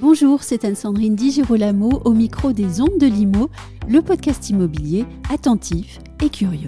[0.00, 3.50] Bonjour, c'est Anne-Sandrine Di Girolamo au micro des Ondes de Limo,
[3.86, 6.66] le podcast immobilier attentif et curieux.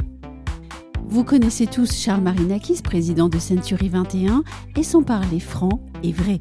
[1.10, 4.44] Vous connaissez tous Charles Marinakis, président de Century 21,
[4.76, 6.38] et son parler franc et vrai.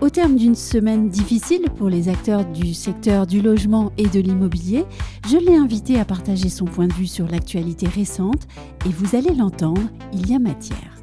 [0.00, 4.84] Au terme d'une semaine difficile pour les acteurs du secteur du logement et de l'immobilier,
[5.28, 8.46] je l'ai invité à partager son point de vue sur l'actualité récente
[8.86, 10.94] et vous allez l'entendre, il y a matière.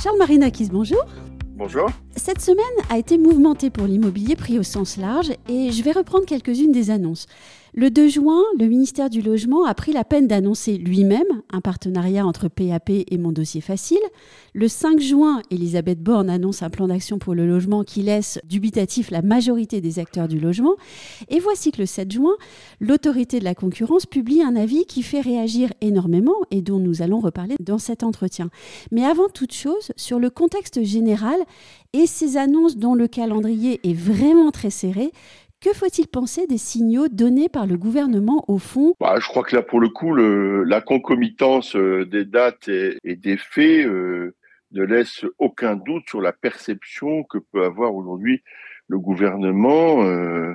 [0.00, 1.04] Charles Marinakis, bonjour.
[1.56, 1.90] Bonjour.
[2.16, 6.24] Cette semaine a été mouvementée pour l'immobilier pris au sens large et je vais reprendre
[6.24, 7.26] quelques-unes des annonces.
[7.76, 12.24] Le 2 juin, le ministère du Logement a pris la peine d'annoncer lui-même un partenariat
[12.24, 13.98] entre PAP et Mon Dossier Facile.
[14.52, 19.10] Le 5 juin, Elisabeth Borne annonce un plan d'action pour le logement qui laisse dubitatif
[19.10, 20.76] la majorité des acteurs du logement.
[21.30, 22.36] Et voici que le 7 juin,
[22.78, 27.18] l'autorité de la concurrence publie un avis qui fait réagir énormément et dont nous allons
[27.18, 28.50] reparler dans cet entretien.
[28.92, 31.40] Mais avant toute chose, sur le contexte général
[31.94, 35.12] et ces annonces dont le calendrier est vraiment très serré,
[35.62, 38.94] que faut-il penser des signaux donnés par le gouvernement au fond?
[39.00, 43.38] Bah, Je crois que là, pour le coup, la concomitance euh, des dates et, des
[43.38, 44.34] faits euh,
[44.72, 48.42] ne laisse aucun doute sur la perception que peut avoir aujourd'hui
[48.88, 50.52] le gouvernement euh,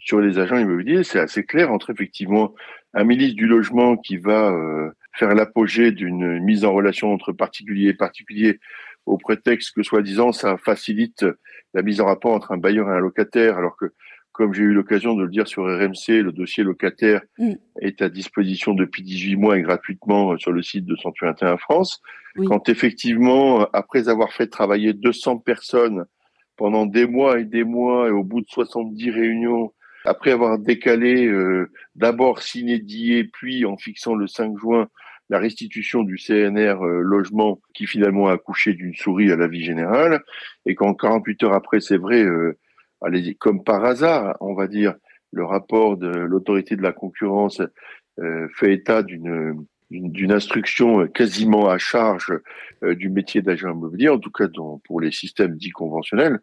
[0.00, 1.04] sur les agents immobiliers.
[1.04, 2.52] C'est assez clair entre effectivement
[2.94, 4.52] un ministre du logement qui va
[5.14, 8.58] faire l'apogée d'une mise en relation entre particuliers et particuliers
[9.10, 11.26] au prétexte que soi-disant ça facilite
[11.74, 13.92] la mise en rapport entre un bailleur et un locataire, alors que
[14.32, 17.52] comme j'ai eu l'occasion de le dire sur RMC, le dossier locataire mm.
[17.80, 22.00] est à disposition depuis 18 mois et gratuitement sur le site de 121 France.
[22.46, 26.04] Quand effectivement, après avoir fait travailler 200 personnes
[26.56, 29.72] pendant des mois et des mois et au bout de 70 réunions,
[30.04, 34.88] après avoir décalé euh, d'abord s'inédier puis en fixant le 5 juin
[35.30, 39.62] la restitution du CNR euh, logement qui finalement a accouché d'une souris à la vie
[39.62, 40.22] générale
[40.66, 42.58] et quand 48 heures après, c'est vrai, euh,
[43.00, 44.94] allez, comme par hasard, on va dire,
[45.32, 47.62] le rapport de l'autorité de la concurrence
[48.18, 52.32] euh, fait état d'une d'une instruction quasiment à charge
[52.84, 56.38] euh, du métier d'agent immobilier, en tout cas dans, pour les systèmes dits conventionnels.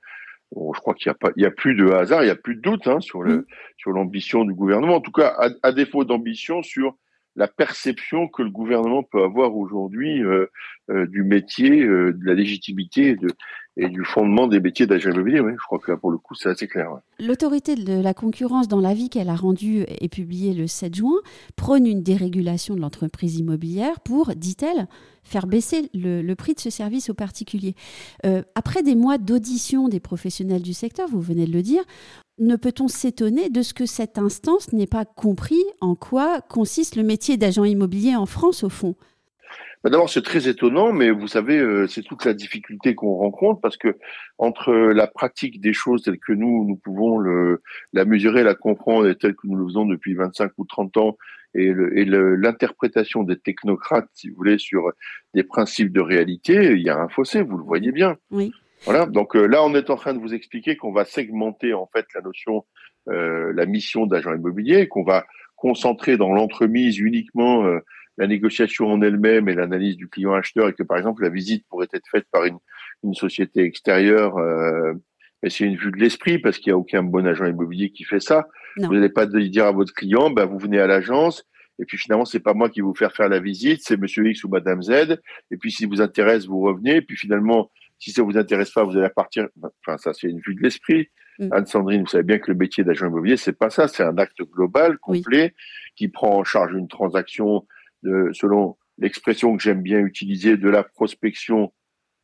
[0.53, 2.31] Bon, je crois qu'il n'y a pas, il y a plus de hasard, il n'y
[2.31, 4.95] a plus de doute hein, sur le sur l'ambition du gouvernement.
[4.95, 6.97] En tout cas, à, à défaut d'ambition sur
[7.37, 10.47] la perception que le gouvernement peut avoir aujourd'hui euh,
[10.89, 13.15] euh, du métier, euh, de la légitimité
[13.77, 15.37] et du fondement des métiers d'agent immobilier.
[15.37, 16.89] je crois que là, pour le coup, c'est assez clair.
[17.19, 21.19] L'autorité de la concurrence, dans l'avis qu'elle a rendu et publié le 7 juin,
[21.55, 24.87] prône une dérégulation de l'entreprise immobilière pour, dit-elle,
[25.23, 27.75] faire baisser le, prix de ce service aux particuliers.
[28.55, 31.83] après des mois d'audition des professionnels du secteur, vous venez de le dire,
[32.39, 37.03] ne peut-on s'étonner de ce que cette instance n'ait pas compris en quoi consiste le
[37.03, 38.95] métier d'agent immobilier en France au fond?
[39.83, 43.61] Bah, D'abord, c'est très étonnant, mais vous savez, euh, c'est toute la difficulté qu'on rencontre
[43.61, 43.97] parce que
[44.37, 47.61] entre la pratique des choses telles que nous, nous pouvons le,
[47.93, 51.17] la mesurer, la comprendre et telle que nous le faisons depuis 25 ou 30 ans
[51.53, 51.73] et
[52.05, 54.91] l'interprétation des technocrates, si vous voulez, sur
[55.33, 58.17] des principes de réalité, il y a un fossé, vous le voyez bien.
[58.31, 58.51] Oui.
[58.85, 59.05] Voilà.
[59.05, 62.05] Donc euh, là, on est en train de vous expliquer qu'on va segmenter en fait
[62.15, 62.65] la notion,
[63.09, 67.79] euh, la mission d'agent immobilier, qu'on va concentrer dans l'entremise uniquement euh,
[68.17, 71.65] la négociation en elle-même et l'analyse du client acheteur, et que par exemple la visite
[71.69, 72.57] pourrait être faite par une,
[73.03, 74.37] une société extérieure.
[74.37, 74.93] Euh,
[75.43, 78.03] mais c'est une vue de l'esprit parce qu'il n'y a aucun bon agent immobilier qui
[78.03, 78.47] fait ça.
[78.77, 81.43] Vous n'allez pas dire à votre client, ben, vous venez à l'agence,
[81.79, 84.27] et puis finalement, c'est pas moi qui vais vous faire faire la visite, c'est Monsieur
[84.27, 85.19] X ou Madame Z.
[85.51, 86.97] Et puis si vous intéresse, vous revenez.
[86.97, 89.47] Et puis finalement, si ça vous intéresse pas, vous allez partir.
[89.85, 91.09] Enfin, ça, c'est une vue de l'esprit.
[91.39, 91.49] Mm.
[91.51, 93.87] Anne-Sandrine, vous savez bien que le métier d'agent immobilier, c'est pas ça.
[93.87, 95.53] C'est un acte global, complet,
[95.95, 97.65] qui prend en charge une transaction
[98.03, 101.73] de, selon l'expression que j'aime bien utiliser, de la prospection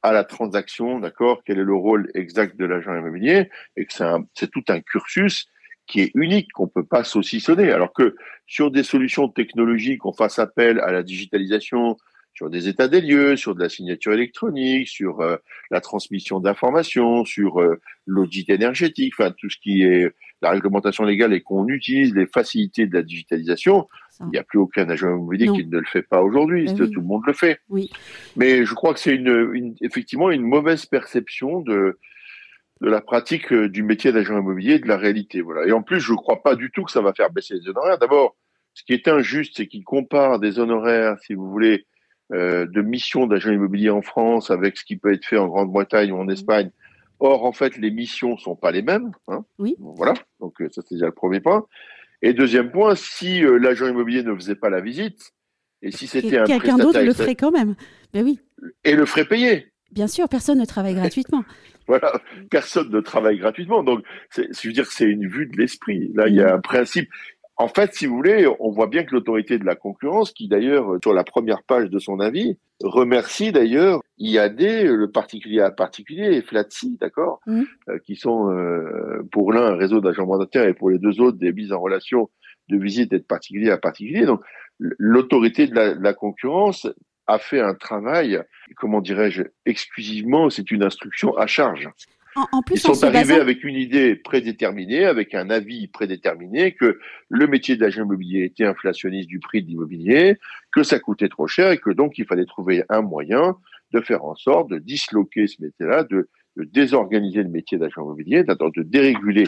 [0.01, 1.43] à la transaction, d'accord?
[1.45, 3.49] Quel est le rôle exact de l'agent immobilier?
[3.77, 3.93] Et que
[4.33, 5.47] c'est tout un cursus
[5.87, 7.71] qui est unique, qu'on peut pas saucissonner.
[7.71, 8.15] Alors que
[8.45, 11.97] sur des solutions technologiques, on fasse appel à la digitalisation,
[12.33, 15.37] sur des états des lieux, sur de la signature électronique, sur euh,
[15.71, 21.33] la transmission d'informations, sur euh, l'audit énergétique, enfin tout ce qui est la réglementation légale
[21.33, 23.87] et qu'on utilise les facilités de la digitalisation.
[24.19, 26.65] Il n'y a plus aucun agent immobilier qui ne le fait pas aujourd'hui.
[26.65, 27.59] Ben tout le monde le fait.
[27.69, 27.89] Oui.
[28.35, 31.97] Mais je crois que c'est une, effectivement une mauvaise perception de
[32.81, 35.41] de la pratique euh, du métier d'agent immobilier, de la réalité.
[35.41, 35.65] Voilà.
[35.65, 37.69] Et en plus, je ne crois pas du tout que ça va faire baisser les
[37.69, 37.97] honoraires.
[37.97, 38.35] D'abord,
[38.73, 41.85] ce qui est injuste, c'est qu'il compare des honoraires, si vous voulez,
[42.31, 46.17] de mission d'agent immobilier en France avec ce qui peut être fait en Grande-Bretagne ou
[46.17, 46.71] en Espagne,
[47.25, 49.11] Or, en fait, les missions sont pas les mêmes.
[49.29, 49.45] Hein.
[49.57, 49.77] Oui.
[49.79, 50.13] Voilà.
[50.41, 51.65] Donc, ça, c'est déjà le premier point.
[52.21, 55.31] Et deuxième point, si l'agent immobilier ne faisait pas la visite,
[55.81, 57.75] et si c'était un quelqu'un d'autre le ferait quand même.
[58.13, 58.39] Ben oui.
[58.83, 59.67] Et le ferait payer.
[59.91, 61.45] Bien sûr, personne ne travaille gratuitement.
[61.87, 63.83] voilà, personne ne travaille gratuitement.
[63.83, 64.03] Donc,
[64.35, 66.11] je veux dire, c'est une vue de l'esprit.
[66.15, 67.09] Là, il y a un principe.
[67.57, 70.97] En fait, si vous voulez, on voit bien que l'autorité de la concurrence, qui d'ailleurs,
[71.03, 76.41] sur la première page de son avis, remercie d'ailleurs IAD, le particulier à particulier, et
[76.41, 77.63] Flatsi, d'accord, mm.
[77.89, 81.37] euh, qui sont euh, pour l'un un réseau d'agents mandataires et pour les deux autres
[81.37, 82.29] des mises en relation
[82.69, 84.25] de visite et de particulier à particulier.
[84.25, 84.41] Donc,
[84.79, 86.87] l'autorité de, de la concurrence
[87.27, 88.41] a fait un travail,
[88.77, 91.89] comment dirais-je, exclusivement, c'est une instruction à charge.
[92.35, 96.99] En, plus, Ils sont arrivés avec une idée prédéterminée, avec un avis prédéterminé que
[97.29, 100.37] le métier d'agent immobilier était inflationniste du prix de l'immobilier,
[100.71, 103.57] que ça coûtait trop cher et que donc il fallait trouver un moyen
[103.91, 108.83] de faire en sorte de disloquer ce métier-là, de, désorganiser le métier d'agent immobilier, de
[108.83, 109.45] déréguler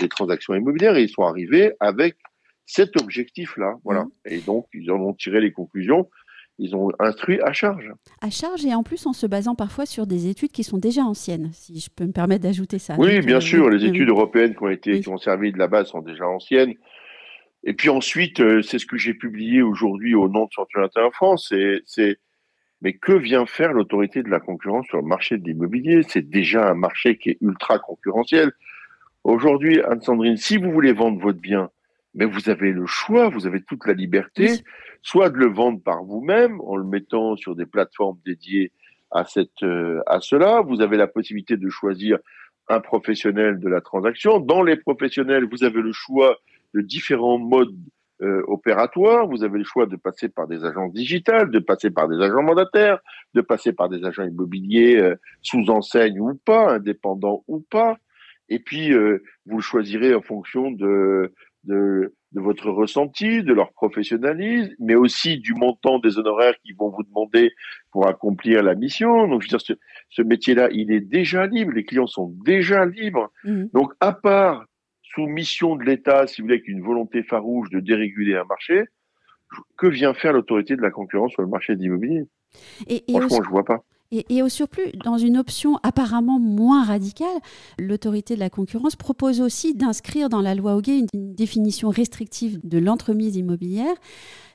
[0.00, 0.96] les transactions immobilières.
[0.96, 2.16] Et ils sont arrivés avec
[2.66, 3.76] cet objectif-là.
[3.84, 4.04] Voilà.
[4.04, 4.10] Mmh.
[4.26, 6.08] Et donc, ils en ont tiré les conclusions
[6.58, 7.92] ils ont instruit à charge.
[8.20, 11.02] À charge et en plus en se basant parfois sur des études qui sont déjà
[11.02, 12.96] anciennes, si je peux me permettre d'ajouter ça.
[12.98, 15.68] Oui, bien euh, sûr, les études européennes qui ont été qui ont servi de la
[15.68, 16.74] base sont déjà anciennes.
[17.64, 21.08] Et puis ensuite, euh, c'est ce que j'ai publié aujourd'hui au nom de Santé Inter
[21.12, 21.52] France,
[21.86, 22.18] c'est
[22.80, 26.02] mais que vient faire l'autorité de la concurrence sur le marché de l'immobilier?
[26.06, 28.52] C'est déjà un marché qui est ultra concurrentiel.
[29.24, 31.70] Aujourd'hui, Anne-Sandrine, si vous voulez vendre votre bien,
[32.14, 34.62] mais vous avez le choix, vous avez toute la liberté,
[35.02, 38.72] soit de le vendre par vous-même en le mettant sur des plateformes dédiées
[39.10, 40.60] à cette euh, à cela.
[40.60, 42.18] Vous avez la possibilité de choisir
[42.68, 44.40] un professionnel de la transaction.
[44.40, 46.36] Dans les professionnels, vous avez le choix
[46.74, 47.74] de différents modes
[48.20, 49.26] euh, opératoires.
[49.26, 52.42] Vous avez le choix de passer par des agents digitales, de passer par des agents
[52.42, 52.98] mandataires,
[53.34, 57.96] de passer par des agents immobiliers euh, sous enseigne ou pas, indépendants ou pas.
[58.50, 61.34] Et puis, vous le choisirez en fonction de
[61.64, 67.02] de, votre ressenti, de leur professionnalisme, mais aussi du montant des honoraires qu'ils vont vous
[67.02, 67.52] demander
[67.90, 69.28] pour accomplir la mission.
[69.28, 69.76] Donc, je veux dire,
[70.08, 73.30] ce, métier-là, il est déjà libre, les clients sont déjà libres.
[73.44, 73.64] Mmh.
[73.72, 74.64] Donc, à part
[75.02, 78.84] sous mission de l'État, si vous voulez, avec une volonté farouche de déréguler un marché,
[79.76, 82.24] que vient faire l'autorité de la concurrence sur le marché de l'immobilier?
[83.08, 83.82] Franchement, je vois pas.
[84.10, 87.28] Et, au surplus, dans une option apparemment moins radicale,
[87.78, 92.78] l'autorité de la concurrence propose aussi d'inscrire dans la loi Hoguet une, définition restrictive de
[92.78, 93.94] l'entremise immobilière,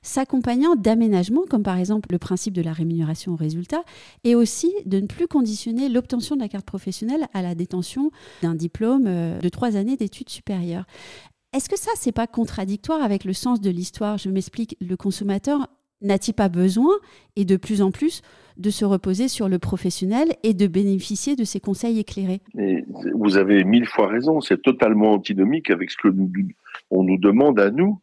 [0.02, 3.84] s'accompagnant d'aménagements, comme par exemple le principe de la rémunération au résultat,
[4.24, 8.10] et aussi de ne plus conditionner l'obtention de la carte professionnelle à la détention
[8.42, 10.86] d'un diplôme euh, de trois années d'études supérieures.
[11.54, 14.18] Est-ce que ça, c'est pas contradictoire avec le sens de l'histoire?
[14.18, 15.68] Je m'explique, le consommateur
[16.02, 16.92] n'a-t-il pas besoin,
[17.36, 18.24] et de plus en plus,
[18.58, 22.42] de se reposer sur le professionnel et de bénéficier de ses conseils éclairés
[23.16, 26.32] Vous avez mille fois raison, c'est totalement antinomique avec ce que nous,
[26.92, 28.00] on nous demande à nous.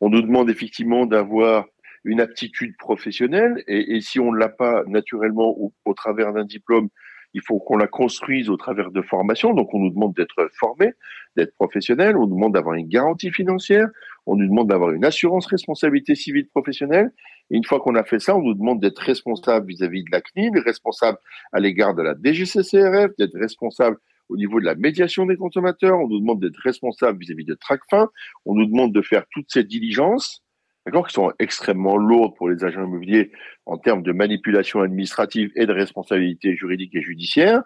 [0.00, 1.66] On nous demande effectivement d'avoir
[2.04, 6.88] une aptitude professionnelle, et, si on ne l'a pas naturellement au travers d'un diplôme,
[7.34, 9.54] il faut qu'on la construise au travers de formations.
[9.54, 10.92] Donc, on nous demande d'être formé,
[11.36, 12.16] d'être professionnel.
[12.16, 13.88] On nous demande d'avoir une garantie financière.
[14.26, 17.12] On nous demande d'avoir une assurance responsabilité civile professionnelle.
[17.52, 20.58] Une fois qu'on a fait ça, on nous demande d'être responsable vis-à-vis de la CNIL,
[20.58, 21.18] responsable
[21.52, 23.98] à l'égard de la DGCCRF, d'être responsable
[24.30, 25.98] au niveau de la médiation des consommateurs.
[26.00, 28.08] On nous demande d'être responsable vis-à-vis de TRACFIN.
[28.46, 30.42] On nous demande de faire toutes ces diligences
[30.86, 33.30] d'accord, qui sont extrêmement lourdes pour les agents immobiliers
[33.66, 37.62] en termes de manipulation administrative et de responsabilité juridique et judiciaire.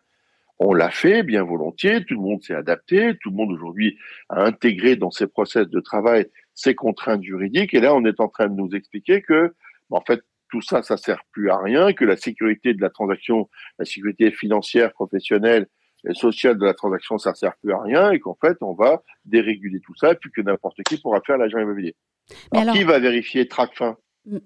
[0.58, 3.98] On l'a fait bien volontiers, tout le monde s'est adapté, tout le monde aujourd'hui
[4.30, 7.74] a intégré dans ses process de travail ces contraintes juridiques.
[7.74, 9.54] Et là, on est en train de nous expliquer que,
[9.90, 13.48] en fait, tout ça, ça sert plus à rien, que la sécurité de la transaction,
[13.78, 15.66] la sécurité financière, professionnelle
[16.08, 19.02] et sociale de la transaction, ça sert plus à rien, et qu'en fait, on va
[19.24, 21.96] déréguler tout ça, et puis que n'importe qui pourra faire l'agent immobilier.
[22.52, 24.38] Alors, qui va vérifier TRACFIN mm.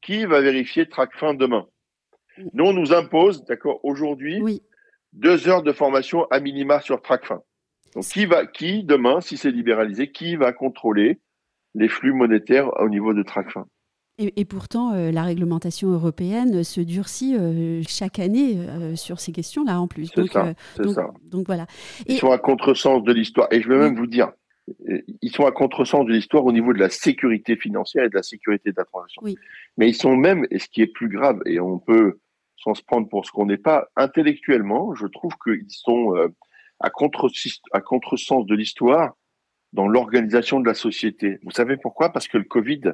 [0.00, 1.66] Qui va vérifier TRACFIN demain
[2.38, 2.48] mm.
[2.52, 4.62] Nous, on nous impose, d'accord, aujourd'hui,
[5.12, 7.40] deux heures de formation à minima sur TRACFIN.
[7.94, 11.20] Donc, qui va, qui demain, si c'est libéralisé, qui va contrôler
[11.74, 13.66] les flux monétaires au niveau de TRACFIN
[14.18, 19.80] et, pourtant, euh, la réglementation européenne se durcit euh, chaque année euh, sur ces questions-là
[19.80, 20.12] en plus.
[20.14, 21.10] C'est ça, ça.
[21.24, 21.66] Donc voilà.
[22.06, 23.48] Ils sont à contresens de l'histoire.
[23.50, 24.30] Et je vais même vous dire,
[25.20, 28.22] ils sont à contresens de l'histoire au niveau de la sécurité financière et de la
[28.22, 29.22] sécurité de la transaction.
[29.76, 32.20] Mais ils sont même, et ce qui est plus grave, et on peut,
[32.56, 36.14] sans se prendre pour ce qu'on n'est pas, intellectuellement, je trouve qu'ils sont
[36.78, 37.28] à, contre,
[37.72, 39.14] à contresens de l'histoire
[39.72, 41.38] dans l'organisation de la société.
[41.42, 42.10] Vous savez pourquoi?
[42.10, 42.92] Parce que le Covid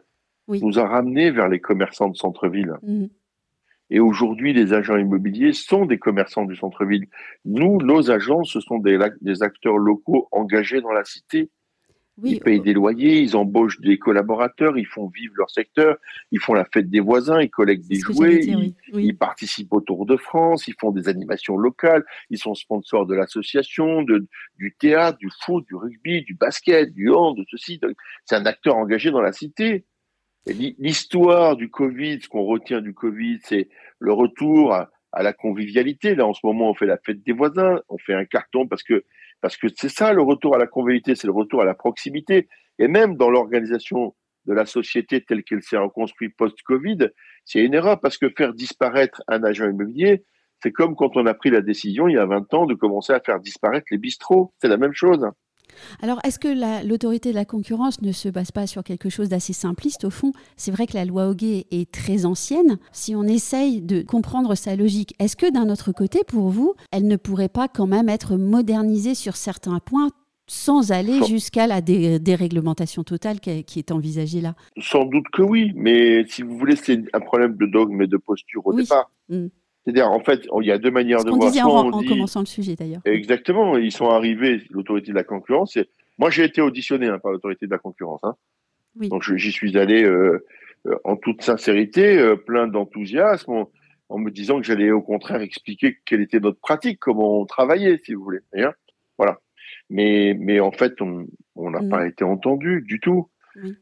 [0.61, 2.75] nous a ramenés vers les commerçants de centre-ville.
[2.83, 3.07] Mmh.
[3.93, 7.07] Et aujourd'hui, les agents immobiliers sont des commerçants du centre-ville.
[7.45, 11.51] Nous, nos agents, ce sont des, des acteurs locaux engagés dans la cité
[12.25, 15.97] ils payent des loyers, ils embauchent des collaborateurs, ils font vivre leur secteur,
[16.31, 18.41] ils font la fête des voisins, ils collectent des jouets,
[18.95, 23.15] ils, participent au Tour de France, ils font des animations locales, ils sont sponsors de
[23.15, 27.81] l'association, du théâtre, du foot, du rugby, du basket, du hand, de ceci.
[28.25, 29.85] C'est un acteur engagé dans la cité.
[30.53, 36.15] L'histoire du Covid, ce qu'on retient du Covid, c'est le retour à, la convivialité.
[36.15, 38.83] Là, en ce moment, on fait la fête des voisins, on fait un carton parce
[38.83, 39.05] que
[39.41, 42.49] parce que c'est ça le retour à la convivialité, c'est le retour à la proximité.
[42.79, 44.15] Et même dans l'organisation
[44.47, 47.09] de la société telle qu'elle s'est reconstruite post-Covid,
[47.45, 50.25] c'est une erreur parce que faire disparaître un agent immobilier,
[50.63, 53.13] c'est comme quand on a pris la décision il y a 20 ans de commencer
[53.13, 54.53] à faire disparaître les bistrots.
[54.61, 55.27] C'est la même chose.
[56.03, 59.53] Alors, est-ce que l'autorité de la concurrence ne se base pas sur quelque chose d'assez
[59.53, 62.79] simpliste Au fond, c'est vrai que la loi Hoguet est très ancienne.
[62.93, 67.07] Si on essaye de comprendre sa logique, est-ce que d'un autre côté, pour vous, elle
[67.07, 70.11] ne pourrait pas quand même être modernisée sur certains points
[70.47, 74.55] sans aller jusqu'à la déréglementation totale qui est envisagée là?
[74.81, 78.17] Sans doute que oui, mais si vous voulez, c'est un problème de dogme et de
[78.17, 79.13] posture au départ.
[79.29, 79.47] Mmh.
[79.91, 81.51] C'est-à-dire, en fait, il y a deux manières de voir.
[81.51, 83.01] Disait en, en commençant le sujet, d'ailleurs.
[83.05, 83.77] Exactement.
[83.77, 85.77] Ils sont arrivés, l'autorité de la concurrence.
[86.19, 88.21] Moi, j'ai été auditionné hein, par l'autorité de la concurrence.
[88.23, 88.37] Hein.
[88.95, 90.47] Donc, j'y suis allé euh,
[90.87, 93.65] euh, en toute sincérité, euh, plein d'enthousiasme,
[94.09, 97.99] en, me disant que j'allais au contraire expliquer quelle était notre pratique, comment on travaillait,
[98.05, 98.41] si vous voulez.
[99.19, 99.41] Voilà.
[99.89, 101.27] Mais, mais en fait, on
[101.71, 101.89] n'a mm.
[101.89, 103.29] pas été entendu du tout.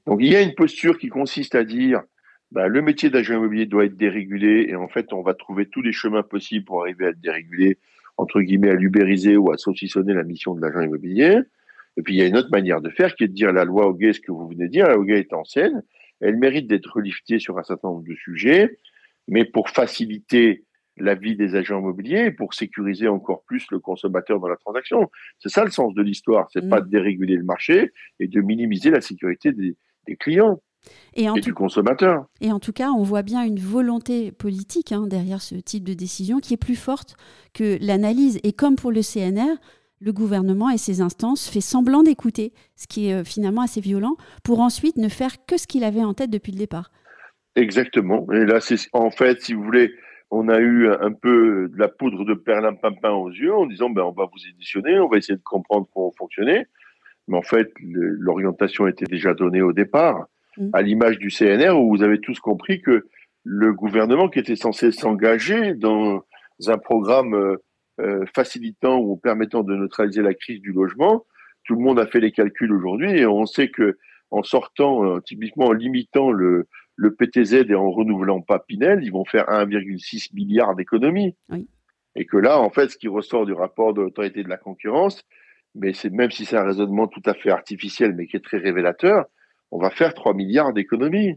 [0.07, 2.03] Donc, il y a une posture qui consiste à dire
[2.51, 5.83] bah, le métier d'agent immobilier doit être dérégulé et en fait, on va trouver tous
[5.83, 7.79] les chemins possibles pour arriver à être dérégulé,
[8.17, 11.41] entre guillemets, à l'ubériser ou à saucissonner la mission de l'agent immobilier.
[11.97, 13.65] Et puis, il y a une autre manière de faire qui est de dire la
[13.65, 15.83] loi Hoguet, ce que vous venez de dire, la Hoguet est ancienne,
[16.21, 18.79] elle mérite d'être reliftée sur un certain nombre de sujets,
[19.27, 20.65] mais pour faciliter
[20.97, 25.11] la vie des agents immobiliers, pour sécuriser encore plus le consommateur dans la transaction.
[25.39, 26.69] C'est ça le sens de l'histoire, c'est mmh.
[26.69, 30.61] pas de déréguler le marché et de minimiser la sécurité des clients.
[31.15, 32.27] Et, en du consommateur.
[32.41, 35.95] Et en tout cas, on voit bien une volonté politique hein, derrière ce type de
[35.95, 37.17] décision qui est plus forte
[37.55, 38.39] que l'analyse.
[38.45, 39.57] Et comme pour le CNR,
[40.01, 44.17] le gouvernement et ses instances fait semblant d'écouter, ce qui est euh, finalement assez violent,
[44.45, 46.91] pour ensuite ne faire que ce qu'il avait en tête depuis le départ.
[47.57, 48.27] Exactement.
[48.33, 49.93] Et là, c'est en fait, si vous voulez,
[50.31, 54.03] on a eu un peu de la poudre de perlimpinpin aux yeux en disant ben,
[54.03, 56.67] on va vous éditionner, on va essayer de comprendre comment fonctionner.
[57.27, 60.27] Mais en fait, l'orientation était déjà donnée au départ.
[60.59, 60.71] Mm.
[60.73, 63.07] à l'image du CNR, où vous avez tous compris que
[63.45, 66.25] le gouvernement qui était censé s'engager dans
[66.67, 67.57] un programme euh,
[68.01, 71.25] euh, facilitant ou permettant de neutraliser la crise du logement,
[71.65, 73.99] tout le monde a fait les calculs aujourd'hui et on sait que
[74.31, 79.13] en sortant, euh, typiquement en limitant le, le PTZ et en renouvelant pas Pinel, ils
[79.13, 81.35] vont faire 1,6 milliard d'économies.
[82.17, 85.23] Et que là, en fait, ce qui ressort du rapport de l'autorité de la concurrence,
[85.75, 88.59] mais c'est même si c'est un raisonnement tout à fait artificiel, mais qui est très
[88.59, 89.27] révélateur,
[89.71, 91.37] on va faire 3 milliards d'économies.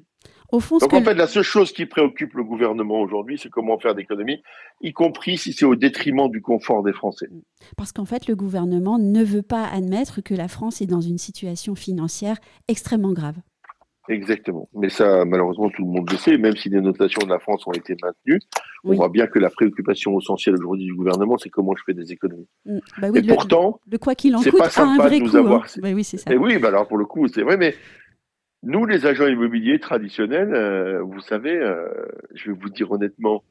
[0.52, 3.80] Au fond, Donc en fait, la seule chose qui préoccupe le gouvernement aujourd'hui, c'est comment
[3.80, 4.44] faire d'économies,
[4.82, 7.30] y compris si c'est au détriment du confort des Français.
[7.78, 11.18] Parce qu'en fait, le gouvernement ne veut pas admettre que la France est dans une
[11.18, 13.36] situation financière extrêmement grave.
[14.10, 14.68] Exactement.
[14.74, 17.66] Mais ça, malheureusement, tout le monde le sait, même si les notations de la France
[17.68, 18.40] ont été maintenues,
[18.84, 22.12] on voit bien que la préoccupation essentielle aujourd'hui du gouvernement, c'est comment je fais des
[22.12, 22.48] économies.
[22.66, 22.80] Mm.
[23.00, 25.64] Bah et pourtant, le quoi qu'il en coûte pas a un vrai de nous Avoir...
[25.64, 25.82] Hein.
[25.82, 26.34] Bah oui, c'est ça.
[26.34, 27.76] Et oui, bah alors pour le coup, c'est vrai, mais
[28.64, 31.88] nous, les agents immobiliers traditionnels, euh, vous savez, euh,
[32.34, 33.44] je vais vous dire honnêtement,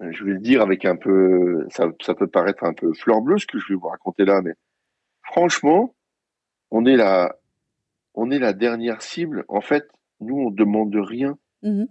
[0.00, 3.38] je vais le dire avec un peu, ça, ça, peut paraître un peu fleur bleue
[3.38, 4.54] ce que je vais vous raconter là, mais
[5.22, 5.94] franchement,
[6.70, 7.36] on est la,
[8.14, 9.44] on est la dernière cible.
[9.48, 9.86] En fait,
[10.20, 11.38] nous, on demande rien.
[11.62, 11.84] Mmh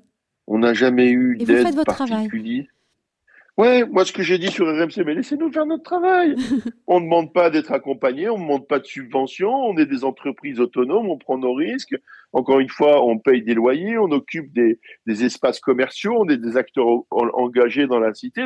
[0.47, 2.65] on n'a jamais eu d'aide particulière.
[3.57, 6.35] Ouais, moi ce que j'ai dit sur RMC, mais laissez-nous faire notre travail.
[6.87, 10.03] on ne demande pas d'être accompagné, on ne demande pas de subvention, on est des
[10.03, 11.95] entreprises autonomes, on prend nos risques.
[12.31, 16.37] Encore une fois, on paye des loyers, on occupe des, des espaces commerciaux, on est
[16.37, 18.45] des acteurs engagés dans la cité.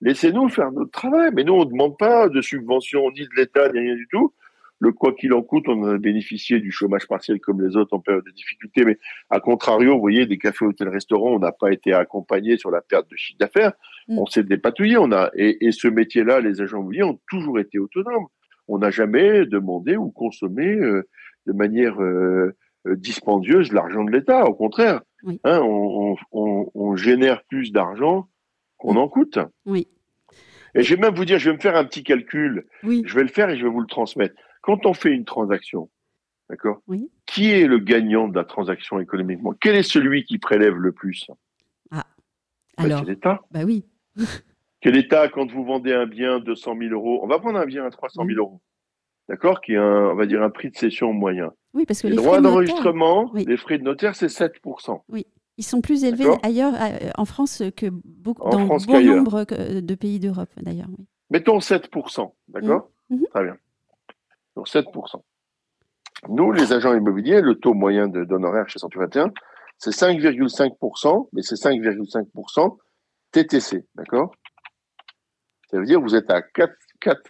[0.00, 1.30] Laissez-nous faire notre travail.
[1.32, 4.34] Mais nous, on ne demande pas de subvention ni de l'État, ni rien du tout
[4.80, 8.00] le quoi qu'il en coûte, on a bénéficié du chômage partiel comme les autres en
[8.00, 11.70] période de difficulté, mais à contrario, vous voyez, des cafés, hôtels, restaurants, on n'a pas
[11.70, 13.72] été accompagné sur la perte de chiffre d'affaires.
[14.08, 14.18] Mm.
[14.18, 14.96] On s'est dépatouillé.
[14.96, 18.26] On a et, ce métier-là, les agents immobiliers ont toujours été autonomes.
[18.68, 21.06] On n'a jamais demandé ou consommé euh,
[21.46, 22.56] de manière euh,
[22.86, 24.46] euh, dispendieuse l'argent de l'État.
[24.46, 25.02] Au contraire,
[25.44, 28.28] hein, on, génère plus d'argent
[28.78, 29.38] qu'on en coûte.
[29.64, 29.88] Oui.
[30.74, 32.66] Et je vais même vous dire, je vais me faire un petit calcul.
[32.82, 34.34] Je vais le faire et je vais vous le transmettre.
[34.70, 35.90] Quand on fait une transaction,
[36.48, 36.80] d'accord
[37.26, 39.52] Qui est le gagnant de la transaction économiquement?
[39.60, 41.26] Quel est celui qui prélève le plus?
[41.90, 42.06] Ah,
[42.78, 43.40] Ben, Alors, c'est l'État.
[43.50, 43.84] bah oui.
[44.80, 47.84] Quel État, quand vous vendez un bien 200 000 euros, on va prendre un bien
[47.84, 48.60] à 300 000 euros,
[49.28, 51.50] d'accord, qui est un, on va dire un prix de cession moyen.
[51.74, 53.44] Oui, parce que les, les, droits d'enregistrement, oui.
[53.46, 55.02] les frais de notaire, c'est 7%.
[55.58, 59.44] ils sont plus élevés ailleurs euh, en France que beaucoup, En dans France bon nombre
[59.44, 60.88] que- de pays d'Europe, d'ailleurs.
[60.96, 61.04] oui.
[61.28, 62.88] Mettons 7%, d'accord?
[63.10, 63.26] Mhm.
[63.34, 63.56] Très bien.
[64.56, 65.22] Donc 7%.
[66.28, 69.30] Nous, les agents immobiliers, le taux moyen de- d'honoraires chez 121,
[69.78, 72.76] c'est 5,5%, mais c'est 5,5%
[73.32, 74.32] TTC, d'accord?
[75.70, 77.20] Ça veut dire que vous êtes à 4, 4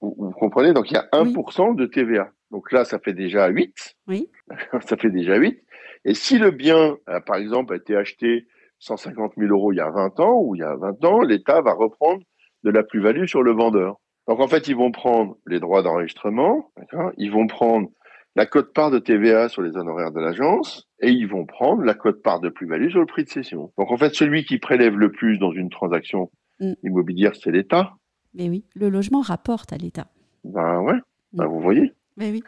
[0.00, 0.72] vous, vous comprenez?
[0.72, 2.30] Donc il y a 1% de TVA.
[2.50, 3.94] Donc là, ça fait déjà 8.
[4.08, 4.28] Oui.
[4.86, 5.62] ça fait déjà 8.
[6.04, 8.46] Et si le bien, euh, par exemple, a été acheté
[8.80, 11.60] 150 000 euros il y a 20 ans ou il y a 20 ans, l'État
[11.62, 12.20] va reprendre
[12.64, 13.96] de la plus-value sur le vendeur.
[14.32, 16.70] Donc en fait, ils vont prendre les droits d'enregistrement,
[17.18, 17.90] ils vont prendre
[18.34, 22.40] la cote-part de TVA sur les honoraires de l'agence et ils vont prendre la cote-part
[22.40, 23.72] de plus-value sur le prix de cession.
[23.76, 26.72] Donc en fait, celui qui prélève le plus dans une transaction Mm.
[26.82, 27.92] immobilière, c'est l'État.
[28.32, 30.06] Mais oui, le logement rapporte à l'État.
[30.44, 30.98] Ben ouais,
[31.34, 31.48] ben Mm.
[31.48, 31.92] vous voyez.
[32.16, 32.42] Mais oui.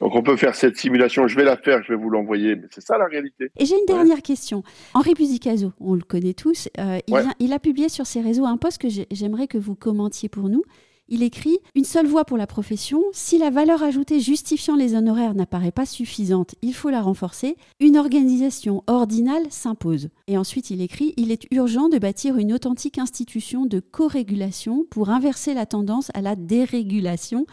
[0.00, 2.66] Donc on peut faire cette simulation, je vais la faire, je vais vous l'envoyer, mais
[2.72, 3.50] c'est ça la réalité.
[3.60, 3.86] Et j'ai une Ouais.
[3.86, 4.64] dernière question.
[4.94, 7.22] Henri Buzicazo, on le connaît tous, euh, il, Ouais.
[7.22, 10.28] vient- il a publié sur ses réseaux un post que j'ai- j'aimerais que vous commentiez
[10.28, 10.64] pour nous.
[11.10, 13.02] Il écrit Une seule voie pour la profession.
[13.12, 17.56] Si la valeur ajoutée justifiant les honoraires n'apparaît pas suffisante, il faut la renforcer.
[17.80, 20.10] Une organisation ordinale s'impose.
[20.26, 25.08] Et ensuite, il écrit Il est urgent de bâtir une authentique institution de co-régulation pour
[25.08, 27.46] inverser la tendance à la dérégulation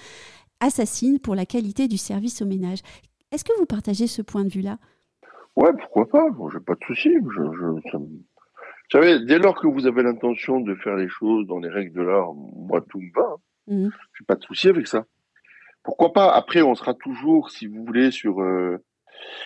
[0.60, 2.80] assassine pour la qualité du service au ménage.
[3.32, 4.80] Est-ce que vous partagez ce point de vue-là?
[5.56, 6.26] Ouais, pourquoi pas?
[6.52, 7.10] J'ai pas de souci.
[8.92, 11.94] Vous savez, dès lors que vous avez l'intention de faire les choses dans les règles
[11.98, 13.36] de l'art, moi tout me va.
[13.68, 13.92] Mhm.
[14.18, 15.06] J'ai pas de souci avec ça.
[15.84, 18.42] Pourquoi pas Après, on sera toujours, si vous voulez, sur.
[18.42, 18.78] euh,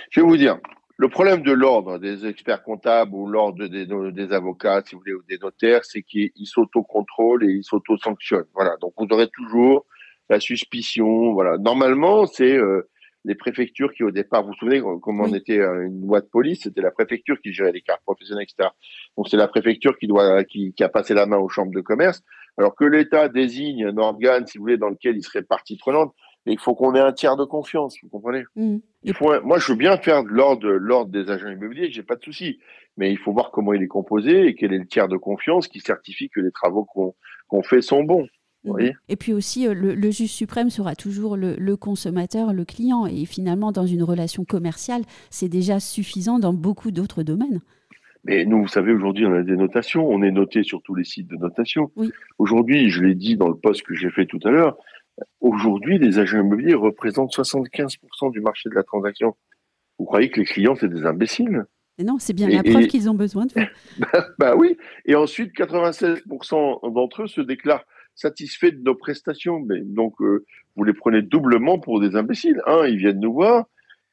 [0.09, 0.57] Je vais vous dire,
[0.97, 5.13] le problème de l'ordre des experts comptables ou l'ordre des, des avocats, si vous voulez,
[5.13, 8.47] ou des notaires, c'est qu'ils ils s'autocontrôlent et ils s'auto-sanctionnent.
[8.53, 8.75] Voilà.
[8.81, 9.85] Donc vous aurez toujours
[10.29, 11.31] la suspicion.
[11.33, 11.57] Voilà.
[11.57, 12.89] Normalement, c'est euh,
[13.25, 16.25] les préfectures qui, au départ, vous vous souvenez comment on était euh, une loi de
[16.27, 18.69] police, c'était la préfecture qui gérait les cartes professionnelles, etc.
[19.17, 21.81] Donc c'est la préfecture qui doit, qui, qui a passé la main aux chambres de
[21.81, 22.21] commerce,
[22.57, 26.13] alors que l'État désigne un organe, si vous voulez, dans lequel il serait partie prenante.
[26.45, 28.43] Et il faut qu'on ait un tiers de confiance, vous comprenez?
[28.55, 28.79] Mhm.
[29.03, 31.91] il faut un- Moi, je veux bien faire de l'ordre de l'ordre des agents immobiliers,
[31.91, 32.59] j'ai pas de souci.
[32.95, 35.67] Mais il faut voir comment il est composé et quel est le tiers de confiance
[35.67, 37.13] qui certifie que les travaux qu'on
[37.49, 38.27] qu'on fait sont bons.
[38.65, 42.65] Voyez Et puis aussi, euh, le, le juge suprême sera toujours le, le consommateur, le
[42.65, 43.05] client.
[43.05, 47.61] Et finalement, dans une relation commerciale, c'est déjà suffisant dans beaucoup d'autres domaines.
[48.25, 50.07] Mais nous, vous savez, aujourd'hui, on a des notations.
[50.09, 51.91] On est noté sur tous les sites de notation.
[51.95, 52.11] Oui.
[52.37, 54.77] Aujourd'hui, je l'ai dit dans le post que j'ai fait tout à l'heure,
[55.39, 59.35] aujourd'hui, les agents immobiliers représentent 75% du marché de la transaction.
[59.97, 61.63] Vous croyez que les clients, c'est des imbéciles?
[61.97, 63.61] Et non, c'est bien Et- la preuve et- qu'ils ont besoin de vous.
[64.39, 64.77] Bah oui.
[65.05, 67.83] Et ensuite, 96% d'entre eux se déclarent
[68.19, 69.59] satisfaits de nos prestations.
[69.59, 72.61] Mais donc, euh, vous les prenez doublement pour des imbéciles.
[72.65, 73.65] Un, ils viennent nous voir.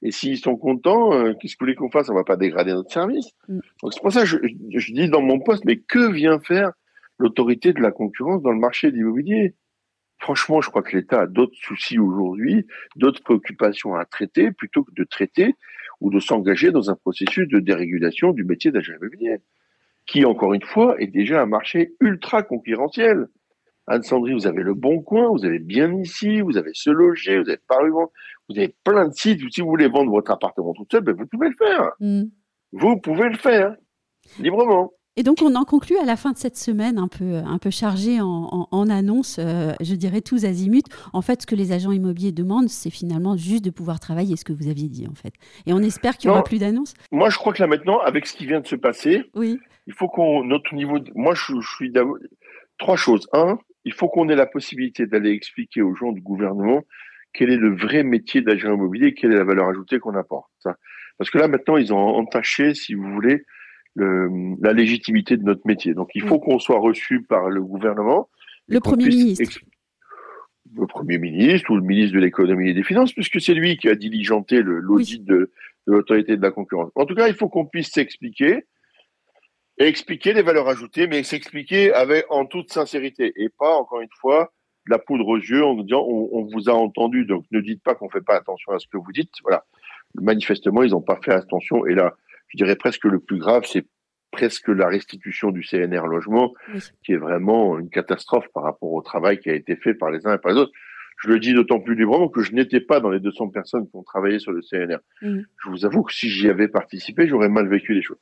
[0.02, 2.08] Et s'ils sont contents, euh, qu'est-ce que vous voulez qu'on fasse?
[2.10, 3.30] On va pas dégrader notre service.
[3.48, 3.58] Mm.
[3.82, 6.38] Donc c'est pour ça que je, je- je dis dans mon poste, mais que vient
[6.38, 6.72] faire
[7.18, 9.54] l'autorité de la concurrence dans le marché de l'immobilier?
[10.18, 12.66] Franchement, je crois que l'État a d'autres soucis aujourd'hui,
[12.96, 15.54] d'autres préoccupations à traiter, plutôt que de traiter
[16.00, 19.38] ou de s'engager dans un processus de dérégulation du métier d'agent immobilier
[20.06, 23.26] qui, encore une fois, est déjà un marché ultra concurrentiel.
[23.88, 27.48] Anne-Sandry, vous avez le Bon Coin, vous avez bien ici, vous avez Se Loger, vous
[27.48, 28.08] avez Paris, vous
[28.56, 29.40] avez plein de sites.
[29.52, 31.90] Si vous voulez vendre votre appartement tout seul, ben vous pouvez le faire.
[32.00, 32.22] Mm.
[32.72, 33.76] Vous pouvez le faire,
[34.38, 34.92] librement.
[35.18, 37.70] Et donc, on en conclut à la fin de cette semaine un peu, un peu
[37.70, 40.82] chargée en, en, en annonces, euh, je dirais tous azimuts.
[41.14, 44.44] En fait, ce que les agents immobiliers demandent, c'est finalement juste de pouvoir travailler, ce
[44.44, 45.32] que vous aviez dit, en fait.
[45.64, 46.92] Et on espère qu'il n'y aura plus d'annonces.
[47.12, 49.58] Moi, je crois que là maintenant, avec ce qui vient de se passer, Oui.
[49.86, 52.18] il faut qu'on, notre niveau, de- moi, je, je suis d'abord-
[52.78, 53.26] trois choses.
[53.32, 56.84] Un, il faut qu'on ait la possibilité d'aller expliquer aux gens du gouvernement
[57.32, 60.50] quel est le vrai métier d'agent immobilier, quelle est la valeur ajoutée qu'on apporte.
[61.18, 63.44] Parce que là, maintenant, ils ont entaché, si vous voulez,
[63.94, 64.28] le,
[64.60, 65.94] la légitimité de notre métier.
[65.94, 68.28] Donc, il faut qu'on soit reçu par le gouvernement.
[68.68, 69.60] Le Premier ministre.
[70.74, 73.88] Le Premier ministre ou le ministre de l'économie et des finances, puisque c'est lui qui
[73.88, 75.52] a diligenté le- l'audit de,
[75.86, 76.90] de l'autorité de la concurrence.
[76.96, 78.64] En tout cas, il faut qu'on puisse s'expliquer
[79.78, 84.08] et expliquer les valeurs ajoutées, mais s'expliquer avec en toute sincérité et pas encore une
[84.20, 84.52] fois
[84.86, 87.60] de la poudre aux yeux en nous disant on, on vous a entendu, donc ne
[87.60, 89.32] dites pas qu'on fait pas attention à ce que vous dites.
[89.42, 89.64] Voilà.
[90.14, 91.86] Manifestement, ils n'ont pas fait attention.
[91.86, 92.14] Et là,
[92.48, 93.86] je dirais presque le plus grave, c'est
[94.30, 96.80] presque la restitution du CNR logement, Oui.
[97.04, 100.26] qui est vraiment une catastrophe par rapport au travail qui a été fait par les
[100.26, 100.72] uns et par les autres.
[101.22, 103.96] Je le dis d'autant plus librement que je n'étais pas dans les 200 personnes qui
[103.96, 104.98] ont travaillé sur le CNR.
[105.22, 105.46] Mhm.
[105.64, 108.18] Je vous avoue que si j'y avais participé, j'aurais mal vécu les choses.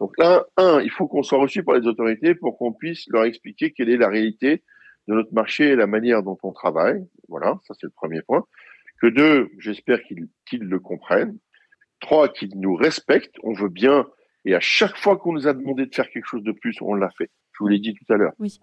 [0.00, 3.24] Donc là, un, il faut qu'on soit reçu par les autorités pour qu'on puisse leur
[3.24, 4.62] expliquer quelle est la réalité
[5.08, 7.04] de notre marché et la manière dont on travaille.
[7.28, 8.44] Voilà, ça c'est le premier point.
[9.00, 11.38] Que deux, j'espère qu'ils le comprennent.
[12.00, 13.36] Trois, qu'ils nous respectent.
[13.42, 14.06] On veut bien,
[14.44, 16.94] et à chaque fois qu'on nous a demandé de faire quelque chose de plus, on
[16.94, 17.30] l'a fait.
[17.52, 18.32] Je vous l'ai dit tout à l'heure.
[18.38, 18.58] Oui.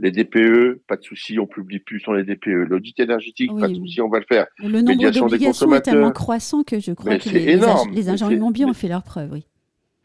[0.00, 2.68] Les DPE, pas de souci, on publie plus sur les DPE.
[2.68, 4.46] L'audit énergétique, pas de souci, on va le faire.
[4.58, 7.92] Le nombre d'obligations est tellement croissant que je crois que les, énorme.
[7.92, 9.46] les, ingénieurs immobiliers ont fait leur preuve, oui.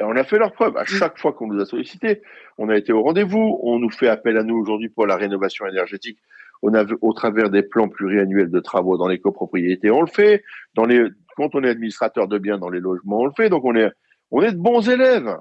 [0.02, 0.78] On a fait leur preuve.
[0.78, 2.22] À chaque fois qu'on nous a sollicité,
[2.58, 3.60] on a été au rendez-vous.
[3.64, 6.20] On nous fait appel à nous aujourd'hui pour la rénovation énergétique.
[6.62, 10.44] On a, au travers des plans pluriannuels de travaux dans les copropriétés, on le fait.
[10.74, 13.50] Dans les, quand on est administrateur de biens dans les logements, on le fait.
[13.50, 13.90] Donc on est,
[14.32, 15.38] on est de bons élèves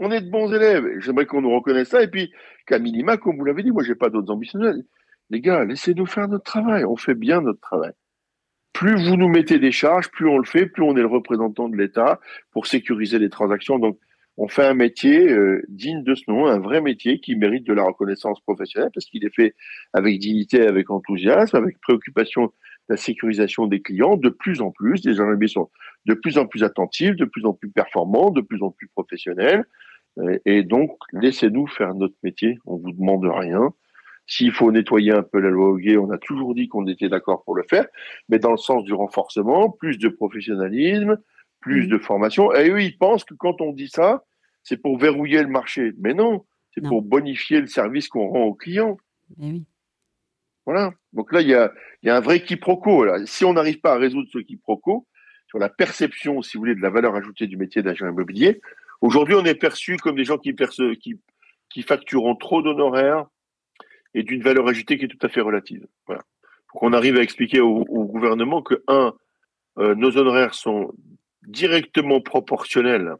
[0.00, 0.84] on est de bons élèves.
[0.98, 2.02] J'aimerais qu'on nous reconnaisse ça.
[2.02, 2.32] Et puis,
[2.66, 4.58] qu'à minima, comme vous l'avez dit, moi, j'ai pas d'autres ambitions.
[5.28, 6.84] Les gars, laissez-nous faire notre travail.
[6.84, 7.92] On fait bien notre travail.
[8.72, 11.68] Plus vous nous mettez des charges, plus on le fait, plus on est le représentant
[11.68, 12.20] de l'État
[12.52, 13.78] pour sécuriser les transactions.
[13.78, 13.98] Donc,
[14.36, 17.74] on fait un métier euh, digne de ce nom, un vrai métier qui mérite de
[17.74, 19.54] la reconnaissance professionnelle parce qu'il est fait
[19.92, 22.52] avec dignité, avec enthousiasme, avec préoccupation de
[22.88, 24.16] la sécurisation des clients.
[24.16, 25.68] De plus en plus, les gens sont
[26.06, 29.66] de plus en plus attentifs, de plus en plus performants, de plus en plus professionnels.
[30.44, 32.58] Et donc, laissez-nous faire notre métier.
[32.66, 33.72] On vous demande rien.
[34.30, 37.42] S'il faut nettoyer un peu la loi Hoguet, on a toujours dit qu'on était d'accord
[37.42, 37.86] pour le faire,
[38.28, 41.18] mais dans le sens du renforcement, plus de professionnalisme,
[41.58, 41.88] plus mmh.
[41.88, 42.54] de formation.
[42.54, 44.24] Et eux, ils pensent que quand on dit ça,
[44.62, 45.92] c'est pour verrouiller le marché.
[45.98, 48.96] Mais non, c'est pour bonifier le service qu'on rend aux clients.
[49.38, 49.64] oui.
[50.66, 50.92] Voilà.
[51.14, 51.72] Donc là, il y a,
[52.04, 53.04] y a, un vrai quiproquo.
[53.04, 53.26] Là.
[53.26, 55.06] Si on n'arrive pas à résoudre ce quiproquo,
[55.48, 58.60] sur la perception, si vous voulez, de la valeur ajoutée du métier d'agent immobilier,
[59.00, 60.54] Aujourd'hui, on est perçu comme des gens qui,
[61.00, 61.20] qui,
[61.70, 63.26] qui facturent trop d'honoraires
[64.14, 65.86] et d'une valeur ajoutée qui est tout à fait relative.
[66.06, 66.22] Voilà.
[66.68, 69.14] Pour qu'on arrive à expliquer au, gouvernement que, un,
[69.78, 70.92] euh, nos honoraires sont
[71.42, 73.14] directement proportionnels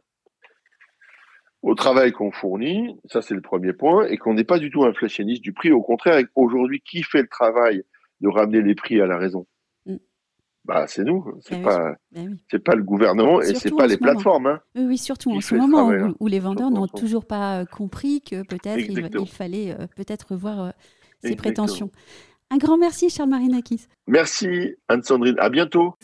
[1.61, 4.83] au travail qu'on fournit, ça c'est le premier point, et qu'on n'est pas du tout
[4.83, 5.71] inflationniste du prix.
[5.71, 7.83] Au contraire, aujourd'hui, qui fait le travail
[8.21, 9.45] de ramener les prix à la raison?
[10.65, 13.97] Bah, c'est nous, c'est ben pas, ben c'est pas le gouvernement et c'est pas les
[13.97, 14.47] plateformes.
[14.47, 16.13] Hein, oui, surtout en ce moment hein.
[16.19, 20.61] où, les vendeurs n'ont toujours pas euh, compris que peut-être il, fallait euh, peut-être revoir
[20.61, 20.69] euh,
[21.23, 21.89] ces prétentions.
[22.51, 23.87] Un grand merci, Charles Marinakis.
[24.07, 25.35] Merci, Anne-Sandrine.
[25.39, 25.95] À bientôt.